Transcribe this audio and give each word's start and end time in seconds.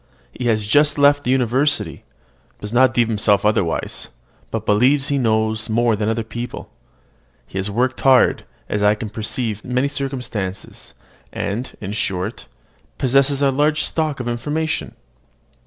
He 0.31 0.47
has 0.47 0.65
just 0.65 0.97
left 0.97 1.23
the 1.23 1.29
university, 1.29 2.03
does 2.59 2.73
not 2.73 2.91
deem 2.91 3.07
himself 3.07 3.43
overwise, 3.43 4.07
but 4.49 4.65
believes 4.65 5.09
he 5.09 5.19
knows 5.19 5.69
more 5.69 5.95
than 5.95 6.09
other 6.09 6.23
people. 6.23 6.71
He 7.45 7.59
has 7.59 7.69
worked 7.69 8.01
hard, 8.01 8.43
as 8.67 8.81
I 8.81 8.95
can 8.95 9.11
perceive 9.11 9.59
from 9.61 9.75
many 9.75 9.87
circumstances, 9.87 10.95
and, 11.31 11.77
in 11.79 11.91
short, 11.91 12.47
possesses 12.97 13.43
a 13.43 13.51
large 13.51 13.83
stock 13.83 14.19
of 14.19 14.27
information. 14.27 14.95